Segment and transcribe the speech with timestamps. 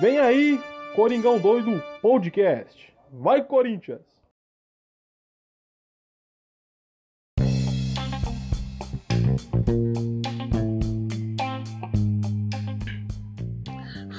[0.00, 0.60] Vem aí,
[0.94, 2.92] Coringão Doido Podcast.
[3.10, 4.02] Vai, Corinthians!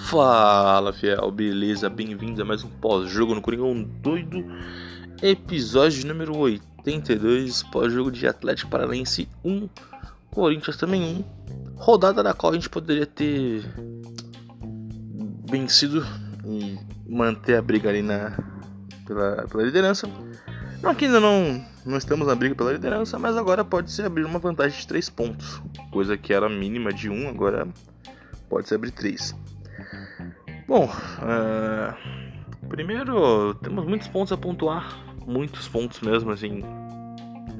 [0.10, 1.88] Fala fiel, beleza?
[1.88, 4.44] Bem-vindo a mais um pós-jogo no Coringão Doido,
[5.22, 9.70] episódio número 82, pós-jogo de Atlético Paranaense 1,
[10.32, 13.64] Corinthians também 1, rodada da qual a gente poderia ter
[15.50, 16.06] vencido
[16.46, 18.38] e manter a briga ali na,
[19.06, 20.08] pela, pela liderança.
[20.82, 24.26] Não que ainda não, não estamos na briga pela liderança, mas agora pode se abrir
[24.26, 27.68] uma vantagem de 3 pontos, coisa que era mínima de 1, agora
[28.48, 29.36] pode se abrir 3.
[30.68, 36.64] Bom, uh, primeiro temos muitos pontos a pontuar, muitos pontos mesmo assim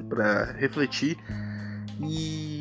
[0.10, 1.18] para refletir
[2.00, 2.57] e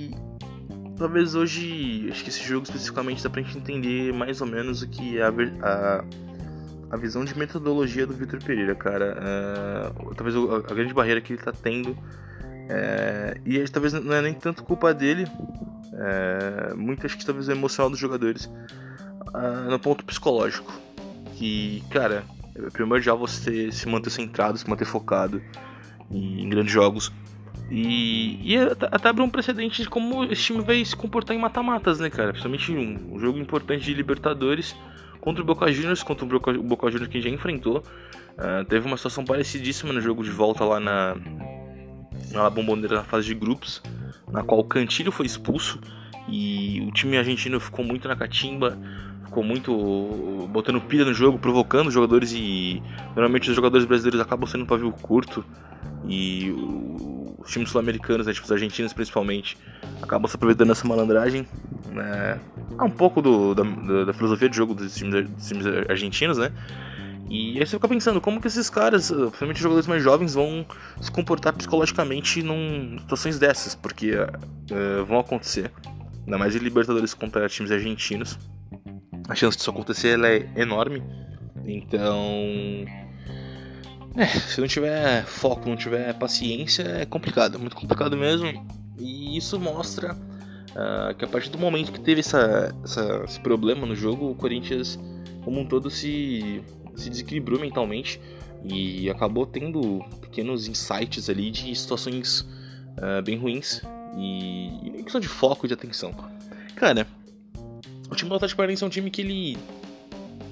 [0.97, 4.89] talvez hoje acho que esse jogo especificamente dá pra gente entender mais ou menos o
[4.89, 6.05] que é a, a,
[6.91, 9.17] a visão de metodologia do Vitor Pereira, cara.
[10.01, 14.23] Uh, talvez a, a, grande barreira que ele tá tendo uh, e talvez não é
[14.23, 19.79] nem tanto culpa dele, uh, muito acho que talvez é emocional dos jogadores uh, no
[19.79, 20.73] ponto psicológico.
[21.35, 25.43] Que, cara, é primordial você se manter centrado, se manter focado
[26.11, 27.13] em grandes jogos.
[27.71, 31.99] E, e até abre um precedente de como esse time vai se comportar em mata-matas,
[31.99, 32.31] né, cara?
[32.31, 34.77] Principalmente um, um, jogo importante de Libertadores
[35.21, 37.83] contra o Boca Juniors, contra o Boca, o Boca Juniors que já enfrentou.
[38.39, 41.17] Uh, teve uma situação parecidíssima no jogo de volta lá na,
[42.31, 43.83] na Bomboneira na fase de grupos,
[44.31, 45.81] na qual o Cantilho foi expulso
[46.29, 48.77] e o time argentino ficou muito na catimba
[49.25, 54.49] ficou muito botando pilha no jogo, provocando os jogadores e normalmente os jogadores brasileiros acabam
[54.49, 55.45] sendo pavio curto
[56.09, 56.51] e
[57.47, 59.57] os times sul-americanos, né, tipo os argentinos principalmente,
[60.03, 61.47] acabam se aproveitando dessa malandragem.
[61.93, 62.41] Né?
[62.79, 63.63] É um pouco do, da,
[64.05, 66.53] da, filosofia de jogo dos times, dos times argentinos, né?
[67.29, 70.65] E aí você fica pensando, como que esses caras, principalmente os jogadores mais jovens, vão
[71.01, 75.73] se comportar psicologicamente em situações dessas, porque uh, vão acontecer,
[76.25, 78.39] ainda mais em Libertadores contra times argentinos
[79.29, 81.03] a chance disso acontecer é enorme.
[81.65, 82.85] Então,
[84.17, 88.67] é, se não tiver foco, não tiver paciência, é complicado, muito complicado mesmo.
[88.99, 93.87] E isso mostra uh, que a partir do momento que teve essa, essa, esse problema
[93.87, 94.99] no jogo, o Corinthians,
[95.45, 96.63] como um todo, se,
[96.95, 98.21] se desequilibrou mentalmente
[98.65, 103.83] e acabou tendo pequenos insights ali de situações uh, bem ruins
[104.17, 106.15] e, e questão de foco e de atenção.
[106.75, 107.07] Cara,
[108.11, 109.59] o time do Atlético Paranaense é um time que ele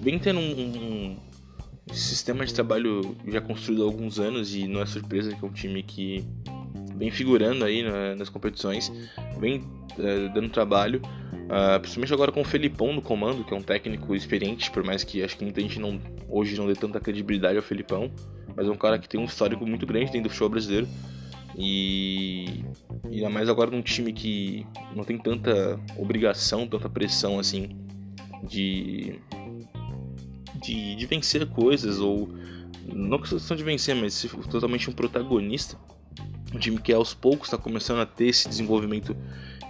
[0.01, 1.17] vem tendo um, um,
[1.93, 5.53] sistema de trabalho já construído há alguns anos e não é surpresa que é um
[5.53, 6.25] time que
[6.97, 8.93] vem figurando aí na, nas competições,
[9.39, 13.63] vem uh, dando trabalho, uh, principalmente agora com o Felipão no comando, que é um
[13.63, 17.57] técnico experiente, por mais que acho que muita gente não, hoje não dê tanta credibilidade
[17.57, 18.11] ao Felipão,
[18.57, 20.89] mas é um cara que tem um histórico muito grande dentro do futebol brasileiro.
[21.57, 22.65] E
[23.05, 27.77] ainda mais agora num time que não tem tanta obrigação, tanta pressão assim
[28.43, 29.21] de,
[30.65, 32.29] de, de vencer coisas ou
[32.93, 35.77] não questão de vencer, mas ser totalmente um protagonista.
[36.55, 39.17] Um time que aos poucos está começando a ter esse desenvolvimento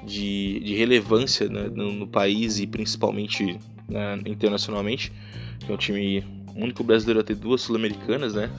[0.05, 5.12] de, de relevância né, no, no, país e principalmente né, internacionalmente.
[5.66, 6.25] é um time
[6.55, 8.50] único brasileiro a ter duas sul-americanas, né?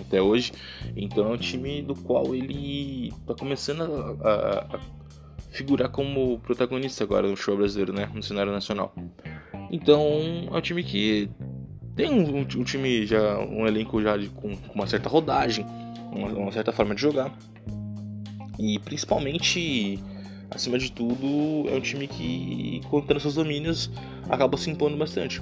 [0.00, 0.52] até hoje.
[0.96, 4.80] Então é um time do qual ele está começando a, a, a,
[5.50, 8.08] figurar como protagonista agora no show brasileiro, né?
[8.14, 8.94] No cenário nacional.
[9.70, 10.00] Então
[10.52, 11.28] é um time que
[11.96, 15.64] tem um, um, time já, um elenco já de, com, com, uma certa rodagem,
[16.12, 17.32] uma, uma certa forma de jogar.
[18.58, 19.98] E principalmente
[20.50, 23.90] acima de tudo, é um time que, contando seus domínios,
[24.28, 25.40] acaba se impondo bastante.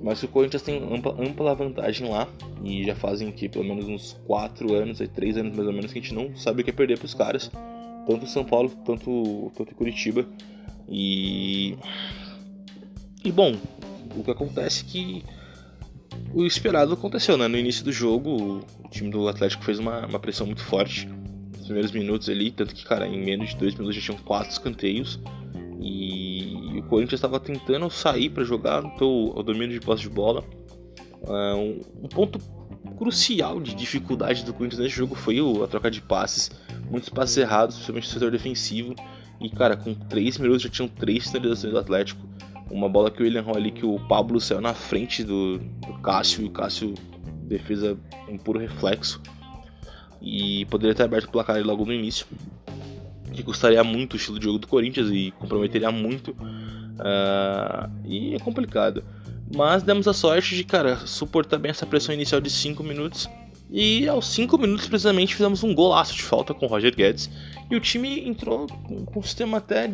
[0.00, 2.28] Mas o Corinthians tem ampla, ampla vantagem lá.
[2.64, 5.98] E já fazem que pelo menos uns 4 anos, 3 anos mais ou menos, que
[5.98, 7.50] a gente não sabe o que é perder para os caras.
[8.06, 10.26] Tanto São Paulo quanto, quanto Curitiba.
[10.88, 11.76] E.
[13.24, 13.56] E bom,
[14.16, 15.24] o que acontece é que
[16.34, 17.46] o esperado aconteceu, né?
[17.48, 21.08] No início do jogo, o time do Atlético fez uma, uma pressão muito forte
[21.56, 24.50] nos primeiros minutos ali, tanto que, cara, em menos de dois minutos já tinham quatro
[24.50, 25.20] escanteios.
[25.80, 30.44] E o Corinthians estava tentando sair para jogar, então o domínio de posse de bola.
[31.22, 32.38] Uh, um, ponto
[32.96, 36.50] crucial de dificuldade do Corinthians nesse jogo foi a troca de passes,
[36.90, 38.94] muitos passes errados, principalmente no setor defensivo.
[39.40, 42.26] E cara, com 3 minutos já tinham 3 finalizações do Atlético.
[42.72, 46.42] Uma bola que o William ali, que o Pablo saiu na frente do, do Cássio,
[46.42, 46.94] e o Cássio
[47.44, 47.96] defesa
[48.28, 49.20] em puro reflexo.
[50.20, 52.26] E poderia ter aberto o placar logo no início
[53.32, 56.32] que custaria muito o estilo de jogo do Corinthians e comprometeria muito.
[56.32, 59.02] Uh, e é complicado.
[59.54, 63.28] Mas demos a sorte de, cara, suportar bem essa pressão inicial de 5 minutos.
[63.70, 67.30] E aos 5 minutos, precisamente, fizemos um golaço de falta com o Roger Guedes.
[67.70, 69.90] E o time entrou com um sistema até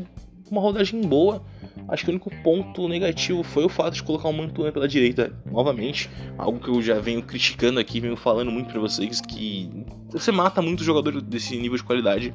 [0.50, 1.42] uma rodagem boa.
[1.88, 5.32] Acho que o único ponto negativo foi o fato de colocar o Mantuan pela direita
[5.50, 6.10] novamente.
[6.36, 9.70] Algo que eu já venho criticando aqui, venho falando muito para vocês, que
[10.10, 12.34] você mata muito jogador desse nível de qualidade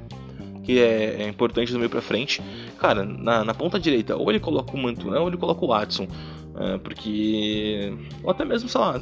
[0.63, 2.41] que é, é, importante do meio pra frente.
[2.79, 6.07] Cara, na, na, ponta direita, ou ele coloca o Mantuan ou ele coloca o Watson.
[6.55, 7.93] É, porque.
[8.23, 9.01] Ou até mesmo, sei lá,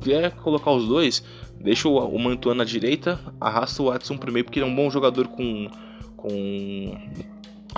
[0.00, 1.24] quer colocar os dois,
[1.60, 4.74] deixa o, o Mantuan na direita, arrasta o Watson pro meio, porque ele é um
[4.74, 5.68] bom jogador com.
[6.16, 6.98] com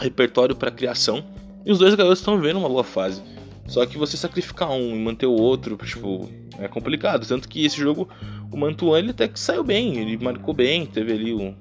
[0.00, 1.24] repertório para criação.
[1.64, 3.22] E os dois garotos estão vivendo uma boa fase.
[3.66, 6.28] Só que você sacrificar um e manter o outro, tipo,
[6.58, 7.26] é complicado.
[7.26, 8.08] Tanto que esse jogo,
[8.52, 11.54] o Mantuan, ele até que saiu bem, ele marcou bem, teve ali um.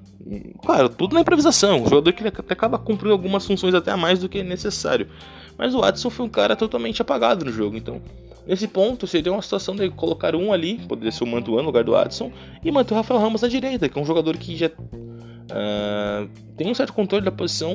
[0.62, 1.82] Claro, tudo na improvisação.
[1.82, 5.08] O jogador que até acaba cumprindo algumas funções até a mais do que é necessário.
[5.56, 8.00] Mas o Watson foi um cara totalmente apagado no jogo, então.
[8.46, 11.82] Nesse ponto, seria uma situação de colocar um ali, poderia ser o Mantuan no lugar
[11.82, 12.30] do Watson,
[12.62, 16.70] e manter o Rafael Ramos à direita, que é um jogador que já uh, tem
[16.70, 17.74] um certo controle da posição,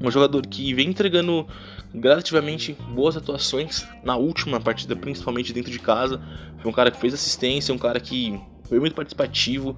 [0.00, 1.46] um jogador que vem entregando
[1.94, 6.20] gradativamente boas atuações na última partida, principalmente dentro de casa.
[6.58, 9.76] Foi um cara que fez assistência, um cara que foi muito participativo.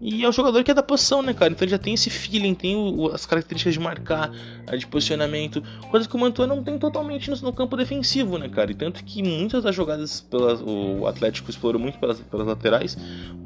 [0.00, 1.52] E é um jogador que é da posição, né, cara?
[1.52, 4.30] Então ele já tem esse feeling, tem o, as características de marcar,
[4.76, 8.70] de posicionamento, coisa que o Mantua não tem totalmente no, no, campo defensivo, né, cara?
[8.70, 12.98] E tanto que muitas das jogadas pelas, o Atlético explorou muito pelas, pelas laterais,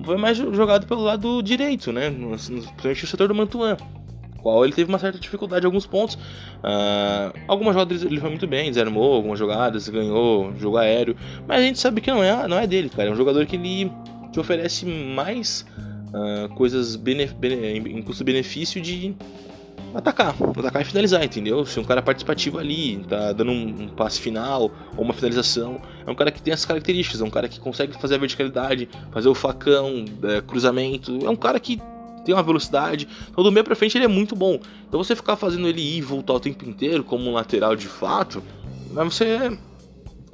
[0.02, 2.10] foi mais jogado pelo lado direito, né?
[2.10, 3.76] Principalmente o setor do Mantuan
[4.42, 6.16] qual ele teve uma certa dificuldade em alguns pontos.
[6.16, 11.62] Uh, algumas jogadas ele foi muito bem, desarmou algumas jogadas, ganhou jogo aéreo, mas a
[11.62, 13.08] gente sabe que não é, não é dele, cara.
[13.08, 13.90] É um jogador que ele
[14.32, 15.66] te oferece mais
[16.08, 19.14] uh, coisas bene, em custo-benefício de
[19.94, 21.64] atacar, atacar e finalizar, entendeu?
[21.64, 26.10] Se um cara participativo ali, tá dando um, um, passe final ou uma finalização, é
[26.10, 29.28] um cara que tem essas características, é um cara que consegue fazer a verticalidade, fazer
[29.28, 31.80] o facão, é, cruzamento, é um cara que
[32.28, 33.08] tem uma velocidade.
[33.30, 34.60] Então do meio pra frente ele é muito bom.
[34.86, 37.88] Então você ficar fazendo ele ir e voltar o tempo inteiro como um lateral de
[37.88, 38.42] fato,
[38.92, 39.56] você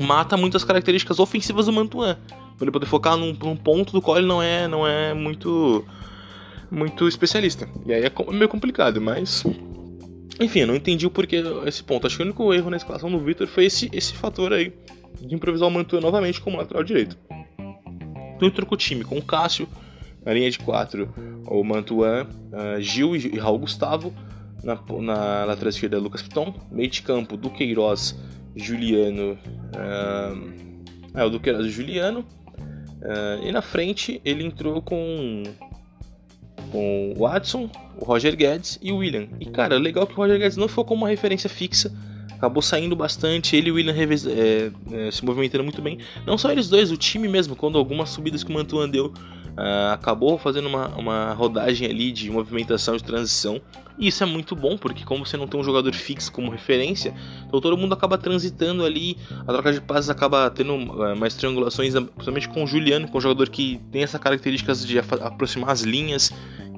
[0.01, 2.19] mata muitas características ofensivas do Mantuan.
[2.57, 5.85] Pra ele poder focar num, num, ponto do qual ele não é, não é muito
[6.69, 7.69] muito especialista.
[7.87, 9.45] E aí é meio complicado, mas
[10.41, 12.09] enfim, eu não entendi o porquê esse ponto.
[12.09, 14.73] Acho que o único erro na escalação do Victor foi esse, esse fator aí
[15.21, 17.17] de improvisar o Mantua novamente como lateral direito.
[17.29, 19.69] Então ele trocou o time com o Cássio,
[20.25, 21.13] na linha de quatro,
[21.47, 24.15] o Mantuan, uh, Gil e Raul Gustavo.
[24.63, 26.55] Na, na lateral esquerda, Lucas Piton.
[26.73, 28.19] Meio de campo, Duqueiroz,
[28.57, 29.39] Juliano.
[29.75, 30.75] Uh,
[31.15, 32.21] é, o Duqueiroz e Juliano.
[32.21, 35.43] Uh, e na frente, ele entrou com,
[36.73, 37.69] com o Watson,
[38.01, 39.29] o Roger Guedes e o William.
[39.39, 41.93] E cara, legal que o Roger Guedes não ficou como uma referência fixa
[42.45, 45.99] acabou saindo bastante, ele e o William Reves, é, é, se movimentando muito bem.
[46.27, 49.13] Não só eles dois, o time mesmo, quando algumas subidas que o Mantuan deu,
[49.59, 53.61] uh, acabou fazendo uma, uma rodagem ali de movimentação de transição.
[53.99, 57.15] E isso é muito bom, porque como você não tem um jogador fixo como referência,
[57.47, 59.17] então todo mundo acaba transitando ali,
[59.47, 63.21] a troca de passes acaba tendo uh, mais triangulações, principalmente com o Juliano, é um
[63.21, 66.33] jogador que tem essa característica de aproximar as linhas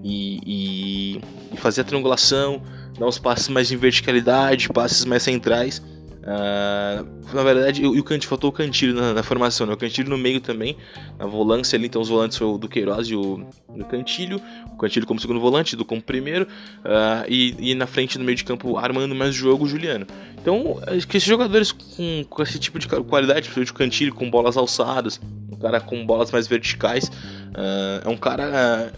[0.05, 1.21] e, e,
[1.55, 2.63] e fazer a triangulação,
[2.99, 5.83] dar os passes mais em verticalidade, passes mais centrais.
[6.27, 9.75] Uh, na verdade, e o Cantilho, faltou o Cantilho na, na, formação, né?
[9.75, 10.77] O Cantilho no meio também,
[11.17, 14.41] na volância ali, então os volantes foi o do Queiroz e o do Cantilho,
[14.73, 18.37] o Cantilho como segundo volante, do como primeiro, uh, e, e, na frente no meio
[18.37, 20.05] de campo armando mais o jogo o Juliano.
[20.37, 24.29] Então, acho que esses jogadores com, com esse tipo de qualidade, principalmente o Cantilho com
[24.29, 25.21] bolas alçadas,
[25.53, 28.93] um cara com bolas mais verticais, uh, é um cara.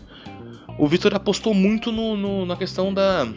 [0.79, 3.29] o Vitor apostou muito no, no, na questão da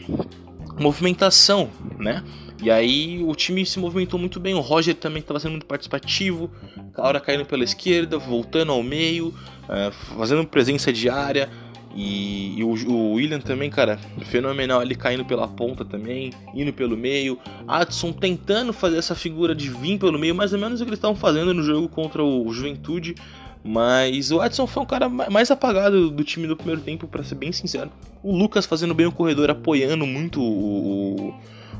[0.80, 1.70] movimentação,
[2.00, 2.24] né?
[2.62, 4.54] E aí o time se movimentou muito bem.
[4.54, 6.52] O Roger também estava sendo muito participativo.
[6.96, 9.34] A hora caindo pela esquerda, voltando ao meio,
[9.68, 11.50] é, fazendo presença diária.
[11.96, 16.96] E, e o, o, William também, cara, fenomenal ali caindo pela ponta também, indo pelo
[16.96, 17.38] meio.
[17.68, 21.00] Adson tentando fazer essa figura de vir pelo meio, mais ou menos o que eles
[21.00, 23.16] estavam fazendo no jogo contra o Juventude.
[23.64, 27.36] Mas o Edson foi um cara mais apagado do time no primeiro tempo, para ser
[27.36, 27.92] bem sincero.
[28.24, 31.34] O Lucas fazendo bem o corredor, apoiando muito o, o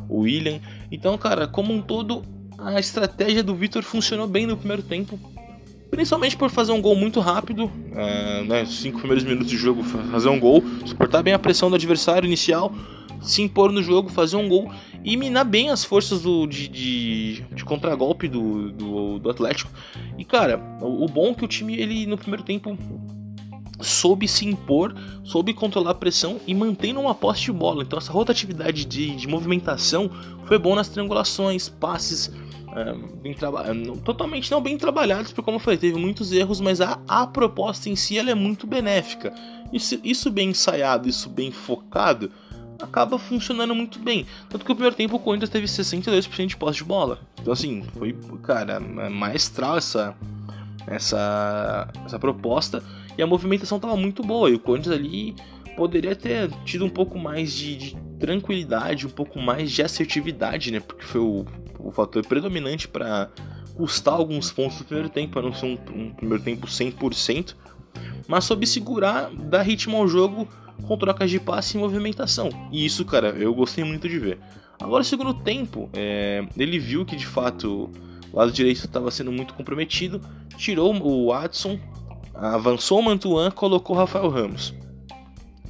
[0.10, 0.60] William.
[0.92, 2.24] Então, cara, como um todo,
[2.58, 5.20] a estratégia do Vitor funcionou bem no primeiro tempo.
[5.90, 10.30] Principalmente por fazer um gol muito rápido, uh, né, cinco primeiros minutos de jogo, fazer
[10.30, 12.74] um gol, suportar bem a pressão do adversário inicial,
[13.22, 14.72] se impor no jogo, fazer um gol
[15.04, 19.70] e minar bem as forças do, de, de, de contragolpe do, do, do, Atlético.
[20.18, 22.78] E cara, o, o, bom é que o time ele no primeiro tempo
[23.82, 27.84] soube se impor, soube controlar a pressão e mantendo uma posse de bola.
[27.84, 30.10] Então essa rotatividade de, de movimentação
[30.46, 32.32] foi bom nas triangulações, passes
[32.74, 33.36] é, bem
[34.04, 37.90] totalmente não bem trabalhados, porque como eu falei, teve muitos erros, mas a, a proposta
[37.90, 39.34] em si ela é muito benéfica.
[39.74, 42.32] Isso, isso bem ensaiado, isso bem focado,
[42.82, 44.26] acaba funcionando muito bem.
[44.50, 47.20] Tanto que o primeiro tempo o Corinthians teve 62% de posse de bola.
[47.40, 50.16] Então assim, foi, cara, maestral essa,
[50.88, 52.84] essa, essa proposta
[53.18, 54.50] e a movimentação estava muito boa.
[54.50, 55.36] E o Corinthians ali
[55.76, 60.80] poderia ter tido um pouco mais de, de, tranquilidade, um pouco mais de assertividade, né?
[60.80, 61.46] Porque foi o,
[61.80, 63.30] o fator predominante para
[63.76, 67.56] custar alguns pontos no primeiro tempo, para não ser um, um, primeiro tempo 100%,
[68.28, 70.48] mas soube segurar, dar ritmo ao jogo
[70.88, 72.50] com trocas de passe e movimentação.
[72.72, 74.40] E isso, cara, eu gostei muito de ver.
[74.80, 77.90] Agora, segundo tempo, é, ele viu que de fato
[78.32, 80.22] o lado direito estava sendo muito comprometido,
[80.58, 81.80] tirou o Watson,
[82.34, 84.74] avançou o Mantuan, colocou o Rafael Ramos.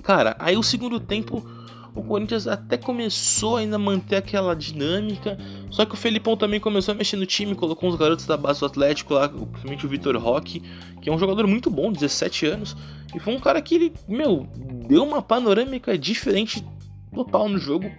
[0.04, 1.46] Cara, aí o segundo tempo
[1.94, 5.38] o Corinthians até começou ainda a manter aquela dinâmica,
[5.70, 8.62] só que o Felipão também começou a mexer no time, colocou uns garotos da base
[8.62, 10.62] do Atlético lá, principalmente o Vitor Roque,
[11.02, 12.78] que é um jogador muito bom, 17 anos,
[13.14, 14.48] e foi um cara que ele, meu,
[14.88, 16.66] deu uma panorâmica diferente
[17.14, 17.92] total no jogo,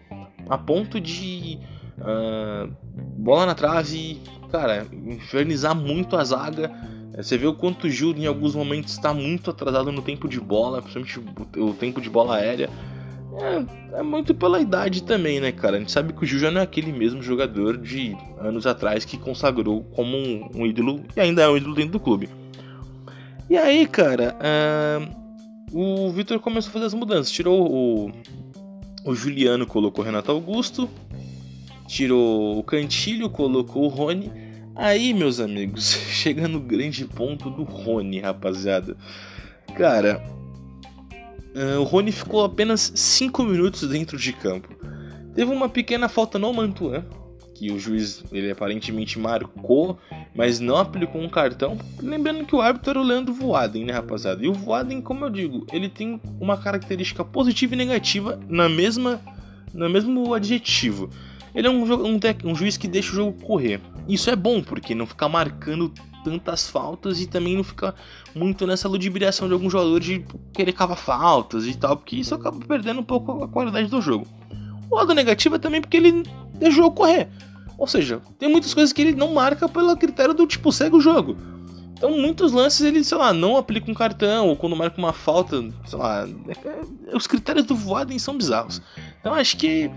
[0.49, 1.59] a ponto de
[1.99, 2.73] uh,
[3.19, 6.73] bola na trave, cara, infernizar muito a zaga
[7.17, 10.41] você vê o quanto o Gil em alguns momentos está muito atrasado no tempo de
[10.41, 11.21] bola, principalmente
[11.59, 12.71] o tempo de bola aérea.
[13.35, 15.77] É, é, muito pela idade também, né, cara?
[15.77, 19.05] A gente sabe que o Gil já não é aquele mesmo jogador de anos atrás
[19.05, 22.29] que consagrou como um, um ídolo e ainda é um ídolo dentro do clube.
[23.49, 25.23] E aí, cara, uh,
[25.73, 27.31] o Vitor começou a fazer as mudanças.
[27.31, 28.13] Tirou o,
[29.05, 30.89] o Juliano, colocou o Renato Augusto.
[31.87, 34.31] Tirou o Cantilho, colocou o Rony.
[34.75, 38.97] Aí, meus amigos, chega no grande ponto do Rony, rapaziada.
[39.77, 40.23] Cara,
[41.55, 44.69] uh, o Rony ficou apenas 5 minutos dentro de campo.
[45.35, 47.05] Teve uma pequena falta no Mantuan,
[47.55, 49.99] que o juiz ele aparentemente marcou,
[50.35, 51.79] mas não aplicou um cartão.
[52.01, 54.45] Lembrando que o árbitro era o Leandro Voaden, né, rapaziada?
[54.45, 59.21] E o Voaden, como eu digo, ele tem uma característica positiva e negativa na mesma,
[59.73, 61.11] no mesmo adjetivo.
[61.55, 63.81] Ele é um, um, um juiz que deixa o jogo correr.
[64.09, 65.93] Isso é bom, porque não fica marcando
[66.25, 67.95] tantas faltas e também não fica
[68.35, 72.65] muito nessa ludibriação de algum jogador de querer cavar faltas e tal, porque isso acaba
[72.65, 74.27] perdendo um pouco a qualidade do jogo.
[74.91, 76.23] O lado negativo é também porque ele
[76.55, 77.29] deixa o jogo correr.
[77.77, 81.01] Ou seja, tem muitas coisas que ele não marca pelo critério do tipo segue o
[81.01, 81.37] jogo.
[82.03, 85.65] Então, muitos lances ele, sei lá, não aplica um cartão, ou quando marca uma falta,
[85.87, 86.29] sei lá.
[86.65, 88.83] É, os critérios do Voaden são bizarros.
[89.21, 89.91] Então, acho que é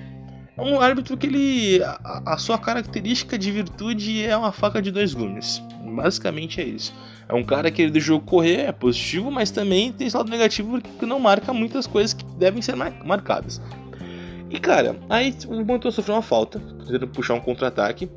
[0.58, 1.84] um árbitro que ele.
[1.84, 5.62] A, a, sua característica de virtude é uma faca de dois gumes.
[5.96, 6.94] Basicamente é isso.
[7.28, 10.80] É um cara que ele deixou correr, é positivo, mas também tem esse lado negativo
[10.82, 13.62] que não marca muitas coisas que devem ser mar marcadas.
[14.50, 18.10] E cara, aí o Mantua sofreu uma falta, tentando puxar um contra-ataque.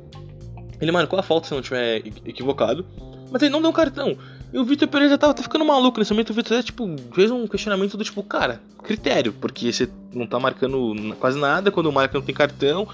[0.79, 2.85] Ele marcou a falta, se não estiver equivocado,
[3.31, 4.17] mas ele não deu um cartão.
[4.51, 6.31] E o Vitor Pereira já tava tá ficando maluco nesse momento.
[6.31, 11.15] O Vitor tipo, fez um questionamento do tipo, cara, critério, porque você não tá marcando
[11.19, 12.87] quase nada, quando marca não tem cartão.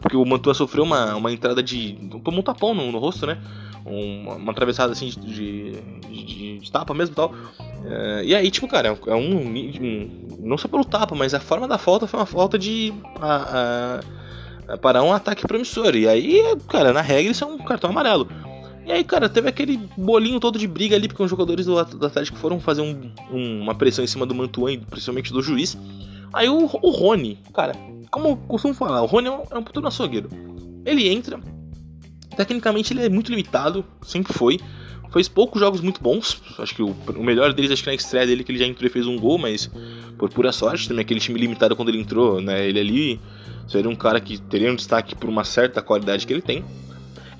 [0.00, 1.98] Porque o Mantua sofreu uma, uma entrada de.
[2.00, 3.38] um tapão no, no rosto, né?
[3.84, 7.34] Uma, uma atravessada assim de, de, de, de tapa mesmo e tal.
[7.84, 11.68] É, e aí, tipo, cara, é um, um, Não só pelo tapa, mas a forma
[11.68, 12.92] da falta foi uma falta de.
[13.20, 14.00] A,
[14.68, 15.94] a, a parar um ataque promissor.
[15.94, 18.26] E aí, cara, na regra isso é um cartão amarelo.
[18.86, 22.38] E aí, cara, teve aquele bolinho todo de briga ali, porque os jogadores do, Atlético
[22.38, 25.76] foram fazer um, um, uma pressão em cima do Mantuan, principalmente do juiz.
[26.32, 27.74] Aí o, o Rony, cara,
[28.12, 30.30] como eu costumo falar, o Rony é um, é um puto açougueiro.
[30.84, 31.40] Ele entra,
[32.36, 34.60] tecnicamente ele é muito limitado, sempre foi.
[35.12, 36.40] Fez poucos jogos muito bons.
[36.56, 38.86] Acho que o, o, melhor deles, acho que na estreia dele, que ele já entrou
[38.86, 39.68] e fez um gol, mas
[40.16, 42.68] por pura sorte, também aquele time limitado quando ele entrou, né?
[42.68, 43.20] Ele ali
[43.66, 46.64] seria um cara que teria um destaque por uma certa qualidade que ele tem.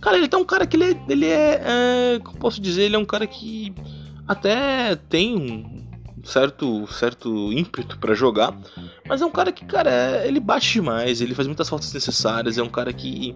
[0.00, 2.96] Cara, ele é um cara que ele é, ele é, é como posso dizer, ele
[2.96, 3.74] é um cara que
[4.26, 8.56] até tem um certo certo ímpeto para jogar,
[9.08, 12.62] mas é um cara que, cara, ele bate demais, ele faz muitas faltas necessárias, é
[12.62, 13.34] um cara que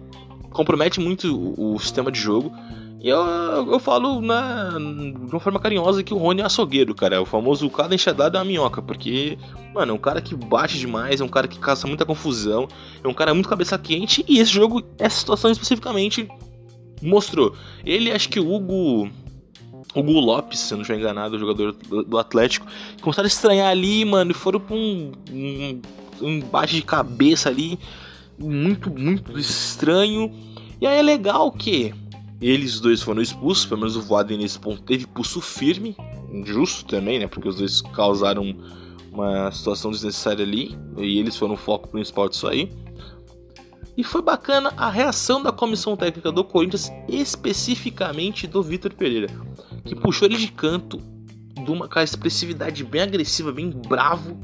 [0.51, 2.53] compromete muito o, o sistema de jogo.
[3.03, 3.19] E eu,
[3.71, 7.15] eu falo na, de uma forma carinhosa que o Rony é açougueiro, cara.
[7.15, 8.79] É o famoso cada enxadado é uma minhoca.
[8.79, 9.39] Porque,
[9.73, 12.67] mano, é um cara que bate demais, é um cara que caça muita confusão,
[13.03, 14.23] é um cara muito cabeça quente.
[14.27, 16.29] E esse jogo, essa situação especificamente,
[17.01, 17.55] mostrou.
[17.85, 19.09] Ele, acho que o Hugo.
[19.93, 22.65] Hugo Lopes, se não estiver enganado, o jogador do, Atlético,
[23.01, 25.81] começaram a estranhar ali, mano, e foram pra um, um,
[26.21, 27.77] um embate de cabeça ali,
[28.39, 30.31] muito, muito estranho.
[30.79, 31.93] E aí é legal que
[32.41, 35.95] eles dois foram expulsos, pelo menos o Voaden nesse ponto teve pulso firme,
[36.45, 37.27] justo também, né?
[37.27, 38.55] Porque os dois causaram
[39.11, 42.71] uma situação desnecessária ali e eles foram o foco principal disso aí.
[43.97, 49.27] E foi bacana a reação da comissão técnica do Corinthians, especificamente do Vitor Pereira,
[49.83, 50.99] que puxou ele de canto
[51.63, 54.39] de uma, expressividade bem agressiva, bem bravo,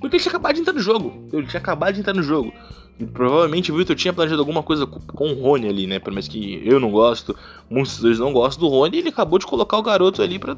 [0.00, 1.28] porque ele tinha acabado de entrar no jogo.
[1.32, 2.52] Ele tinha acabado de entrar no jogo.
[2.98, 5.98] E provavelmente o Victor tinha planejado alguma coisa com o Rony ali, né?
[5.98, 7.36] Por mais que eu não gosto,
[7.70, 10.56] muitos dois não gostam do Rony, ele acabou de colocar o garoto ali pra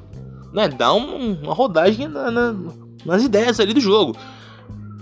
[0.52, 2.56] né, dar um, uma rodagem na, na,
[3.04, 4.16] nas ideias ali do jogo.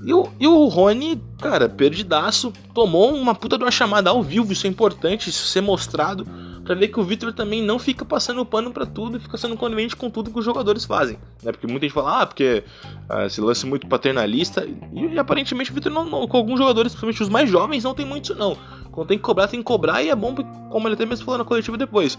[0.05, 4.53] E o, e o Rony, cara, perdidaço, tomou uma puta de uma chamada ao vivo,
[4.53, 6.27] isso é importante, isso ser mostrado,
[6.65, 9.57] pra ver que o Victor também não fica passando pano para tudo e fica sendo
[9.57, 11.19] conivente com tudo que os jogadores fazem.
[11.43, 11.51] Né?
[11.51, 12.63] Porque muita gente fala, ah, porque
[13.09, 17.29] ah, se lance muito paternalista, e, e aparentemente o não, com alguns jogadores, principalmente os
[17.29, 18.57] mais jovens, não tem muito isso não.
[18.93, 20.35] Quando tem que cobrar, tem que cobrar, e é bom,
[20.71, 22.19] como ele até mesmo falou na coletiva depois.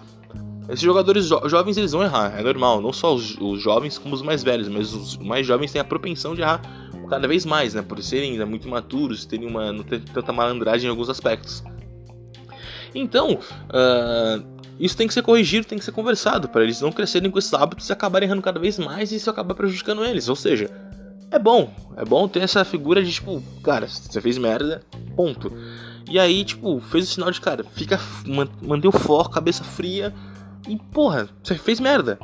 [0.70, 2.80] Esses jogadores jo jovens eles vão errar, é normal.
[2.80, 5.84] Não só os, os, jovens como os mais velhos, mas os mais jovens têm a
[5.84, 6.62] propensão de errar
[7.10, 7.82] cada vez mais, né?
[7.82, 11.64] Por serem ainda muito imaturos, terem uma, não ter tanta malandragem em alguns aspectos.
[12.94, 17.30] Então, uh, isso tem que ser corrigido, tem que ser conversado, para eles não crescerem
[17.30, 20.30] com esses hábitos e acabarem errando cada vez mais e isso acabar prejudicando eles.
[20.30, 20.70] Ou seja,
[21.32, 24.82] é bom, é bom ter essa figura de tipo, cara, você fez merda,
[25.16, 25.52] ponto.
[26.10, 28.00] E aí, tipo, fez o sinal de cara, fica,
[28.62, 30.14] mantém o foco, cabeça fria
[30.68, 32.18] e porra, você fez merda.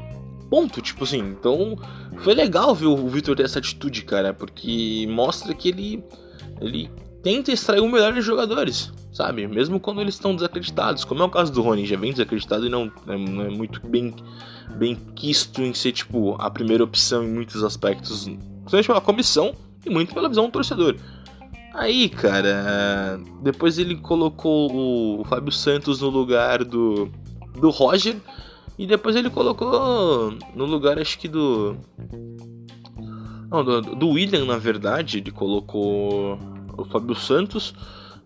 [0.56, 1.20] Ponto, tipo assim.
[1.20, 1.78] Então,
[2.20, 6.02] foi legal ver o Victor ter essa atitude, cara, porque mostra que ele
[6.62, 6.90] ele
[7.22, 9.46] tenta extrair o melhor dos jogadores, sabe?
[9.48, 12.70] Mesmo quando eles estão desacreditados, como é o caso do Rony, já vem desacreditado e
[12.70, 14.16] não é, não é muito bem
[14.78, 19.54] bem quisto em ser tipo a primeira opção em muitos aspectos, principalmente pela comissão
[19.86, 20.96] e muito pela visão do torcedor.
[21.74, 27.12] Aí, cara, depois ele colocou o Fábio Santos no lugar do
[27.60, 28.16] do Roger.
[28.78, 31.78] E depois ele colocou no lugar, acho que do.
[33.50, 35.20] Não, do, do William, na verdade.
[35.20, 36.38] Ele colocou
[36.78, 37.74] o Fábio Santos.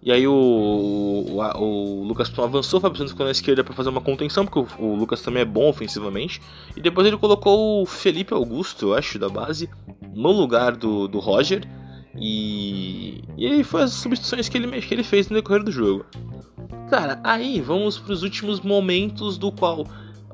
[0.02, 3.90] E aí o, o, o Lucas avançou, o Fábio Santos ficou na esquerda para fazer
[3.90, 6.42] uma contenção, porque o, o, Lucas também é bom ofensivamente.
[6.76, 9.70] E depois ele colocou o Felipe Augusto, eu acho, da base,
[10.16, 11.68] no lugar do, do Roger.
[12.18, 16.06] E, e aí foi as substituições que ele, que ele fez no decorrer do jogo.
[16.90, 19.86] Cara, aí vamos para os últimos momentos do qual,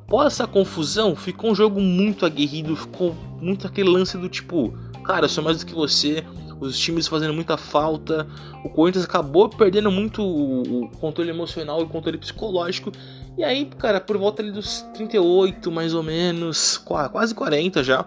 [0.07, 5.25] após essa confusão, ficou um jogo muito aguerrido, ficou muito aquele lance do tipo, cara,
[5.25, 6.23] eu sou mais do que você,
[6.59, 8.27] os times fazendo muita falta,
[8.63, 12.91] o Corinthians acabou perdendo muito o controle emocional e o controle psicológico.
[13.37, 18.05] E aí, cara, por volta ali dos 38, mais ou menos, quase 40 já,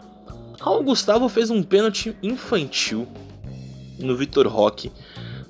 [0.61, 3.07] Raul Gustavo fez um pênalti infantil
[3.99, 4.91] no Vitor Roque,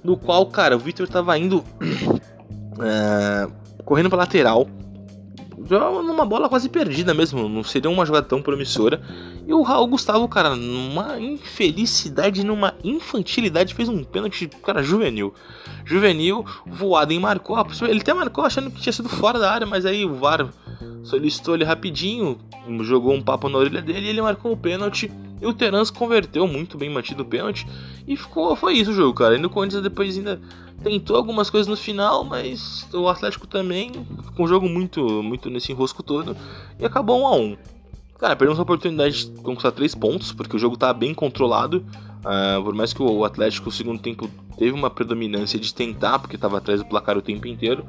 [0.03, 1.63] no qual, cara, o Vitor tava indo
[2.81, 3.49] é,
[3.85, 4.67] correndo pra lateral.
[5.59, 9.03] Numa bola quase perdida mesmo, não seria uma jogada tão promissora.
[9.47, 15.35] E o Raul Gustavo, cara, numa infelicidade, numa infantilidade, fez um pênalti, cara, juvenil.
[15.85, 17.57] Juvenil, voado e marcou.
[17.83, 20.49] Ele até marcou achando que tinha sido fora da área, mas aí o VAR
[21.03, 22.39] solicitou ele rapidinho,
[22.83, 25.11] jogou um papo na orelha dele e ele marcou o pênalti.
[25.41, 27.67] E o Terence converteu muito bem mantido o pênalti.
[28.07, 29.37] E ficou, foi isso o jogo, cara.
[29.37, 30.41] E no Corinthians depois ainda
[30.83, 33.93] tentou algumas coisas no final, mas o Atlético também
[34.25, 36.37] ficou um jogo muito, muito nesse enrosco todo.
[36.79, 37.57] E acabou 1 a 1
[38.19, 41.85] Cara, perdemos a oportunidade de conquistar 3 pontos, porque o jogo tá bem controlado.
[42.19, 46.35] Uh, por mais que o Atlético, no segundo tempo, teve uma predominância de tentar, porque
[46.35, 47.87] estava atrás do placar o tempo inteiro.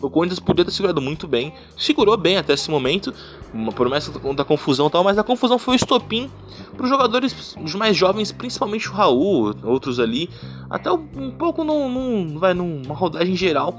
[0.00, 3.14] O Corinthians podia ter segurado muito bem, segurou bem até esse momento,
[3.52, 6.30] uma promessa da confusão e tal, mas a confusão foi o estopim
[6.76, 10.28] para os jogadores os mais jovens, principalmente o Raul, outros ali,
[10.68, 13.74] até um pouco num, num, vai, numa rodagem geral,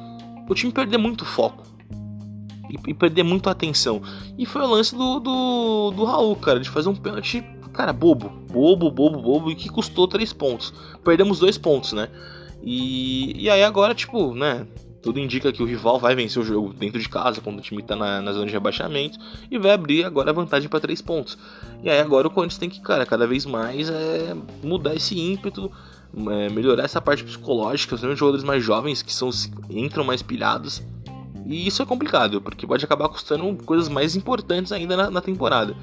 [0.49, 1.63] o time perder muito foco
[2.69, 4.01] e, e perder muito atenção.
[4.37, 8.29] E foi o lance do, do, do Raul, cara, de fazer um pênalti, cara, bobo,
[8.51, 10.73] bobo, bobo, bobo, e que custou três pontos.
[11.03, 12.09] Perdemos dois pontos, né?
[12.63, 14.65] E, e aí agora, tipo, né?
[15.07, 17.81] Tudo indica que o rival vai vencer o jogo dentro de casa, quando o time
[17.81, 19.17] está na, na, zona de rebaixamento,
[19.49, 21.37] e vai abrir agora a vantagem para 3 pontos.
[21.81, 25.71] E aí agora o Corinthians tem que, cara, cada vez mais é, mudar esse ímpeto,
[26.13, 29.29] é, melhorar essa parte psicológica, os jogadores mais jovens que são
[29.69, 30.83] entram mais pilhados.
[31.45, 35.73] E isso é complicado, porque pode acabar custando coisas mais importantes ainda na, na temporada.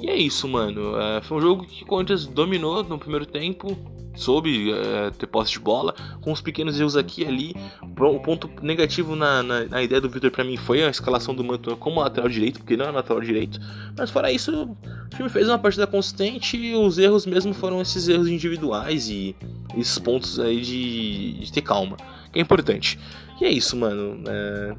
[0.00, 0.98] E é isso, mano.
[0.98, 3.76] É, foi um jogo que o Corinthians dominou no primeiro tempo,
[4.14, 7.54] soube é, ter posse de bola, com uns pequenos erros aqui e ali.
[7.98, 11.42] O ponto negativo na, na, na ideia do Victor para mim foi a escalação do
[11.42, 13.58] Mantua como lateral direito, porque não é lateral direito.
[13.96, 18.08] Mas fora isso, o time fez uma partida consistente e os erros mesmo foram esses
[18.08, 19.34] erros individuais e
[19.76, 21.96] esses pontos aí de, de ter calma,
[22.32, 22.98] que é importante.
[23.40, 24.22] E é isso, mano.
[24.26, 24.76] É,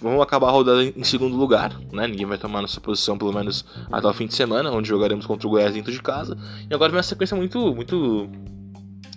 [0.00, 2.06] vamos acabar a rodada em segundo lugar, né?
[2.06, 5.46] Ninguém vai tomar nossa posição pelo menos até o fim de semana, onde jogaremos contra
[5.46, 6.36] o Goiás dentro de casa.
[6.70, 8.28] E agora vem uma sequência muito, muito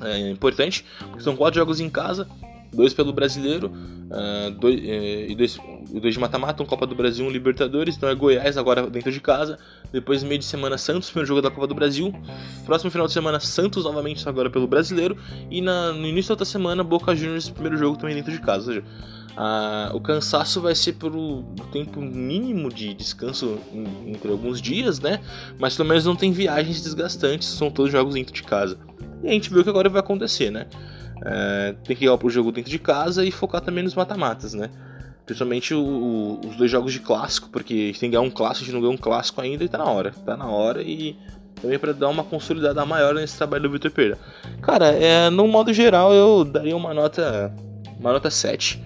[0.01, 2.27] é, importante, porque são quatro jogos em casa,
[2.73, 5.57] dois pelo Brasileiro, uh, dois, e dois,
[6.01, 9.19] dois de mata-mata, um Copa do Brasil, um Libertadores, então é Goiás agora dentro de
[9.19, 9.57] casa,
[9.91, 12.13] depois meio de semana Santos, primeiro jogo da Copa do Brasil,
[12.65, 15.17] próximo final de semana Santos novamente agora pelo Brasileiro,
[15.49, 18.67] e na, no início da outra semana Boca Juniors, primeiro jogo também dentro de casa,
[18.67, 18.85] ou seja,
[19.37, 23.59] uh, o cansaço vai ser pelo tempo mínimo de descanso
[24.05, 25.19] entre alguns dias, né,
[25.59, 28.77] mas pelo menos não tem viagens desgastantes, são todos jogos dentro de casa.
[29.23, 30.67] E a gente viu que agora vai acontecer, né?
[31.25, 34.69] É, tem que ir pro jogo dentro de casa e focar também nos mata-matas, né?
[35.25, 38.65] Principalmente o, o, os dois jogos de clássico, porque tem que ganhar um clássico, a
[38.65, 40.11] gente não ganhou um clássico ainda e tá na hora.
[40.11, 41.17] Tá na hora e
[41.59, 44.19] também para dar uma consolidada maior nesse trabalho do Vitor Pereira.
[44.61, 47.51] Cara, é, no modo geral eu daria uma nota
[47.99, 48.81] uma nota 7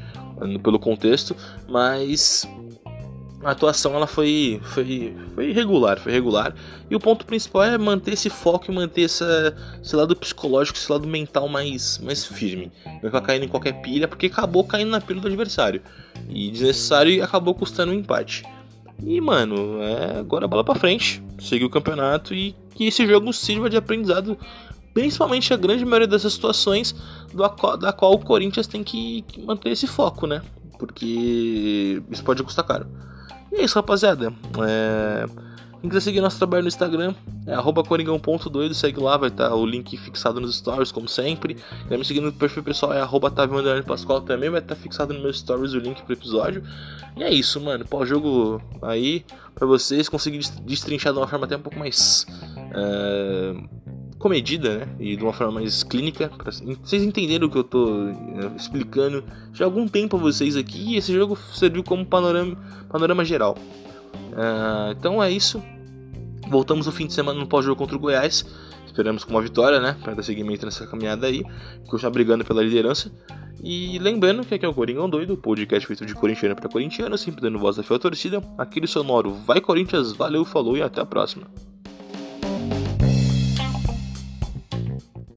[0.63, 1.35] pelo contexto,
[1.67, 2.47] mas
[3.43, 6.53] a atuação ela foi, foi, foi regular, foi regular.
[6.89, 10.91] E o ponto principal é manter esse foco e manter essa, esse lado psicológico, esse
[10.91, 12.71] lado mental mais, mais firme.
[12.85, 15.81] Não ficar caindo em qualquer pilha, porque acabou caindo na pilha do adversário.
[16.29, 18.43] E desnecessário e acabou custando um empate.
[19.03, 23.69] E, mano, é agora bola pra frente, seguir o campeonato e que esse jogo sirva
[23.69, 24.37] de aprendizado,
[24.93, 26.95] principalmente a grande maioria dessas situações
[27.49, 30.41] qual, da qual o Corinthians tem que manter esse foco, né?
[30.77, 32.87] Porque isso pode custar caro.
[33.51, 34.33] E é isso, rapaziada.
[34.67, 35.25] É...
[35.79, 37.15] Quem quiser seguir nosso trabalho no Instagram
[37.47, 41.57] é coringão.doido, segue lá, vai estar tá o link fixado nos stories, como sempre.
[41.87, 43.63] Quer me seguir no perfil pessoal é arroba também
[44.51, 46.63] vai estar tá fixado nos meus stories o link pro episódio.
[47.17, 47.83] E é isso, mano.
[47.83, 49.25] Pós-jogo aí,
[49.55, 52.27] pra vocês conseguirem destrinchar de uma forma até um pouco mais.
[52.75, 53.80] É
[54.21, 54.87] comedida, né?
[54.99, 59.23] E de uma forma mais clínica, pra vocês entenderem o que eu tô uh, explicando
[59.51, 60.93] já há algum tempo a vocês aqui.
[60.93, 62.55] E esse jogo serviu como panorama,
[62.89, 63.57] panorama geral.
[64.13, 65.61] Uh, então é isso.
[66.47, 68.45] Voltamos no fim de semana no pós-jogo contra o Goiás.
[68.85, 69.97] Esperamos com uma vitória, né?
[70.03, 71.43] Para dar seguimento nessa caminhada aí.
[71.87, 73.11] Continuar brigando pela liderança.
[73.63, 77.41] E lembrando que aqui é o Coringão Doido, podcast feito de corintiano para corintiano, sempre
[77.41, 78.43] dando voz da fiel torcida.
[78.57, 81.47] Aquele sonoro vai Corinthians, valeu, falou e até a próxima.